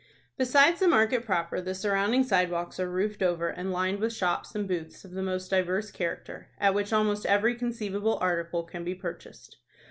[0.35, 4.67] Besides the market proper the surrounding sidewalks are roofed over, and lined with shops and
[4.67, 9.57] booths of the most diverse character, at which almost every conceivable article can be purchased.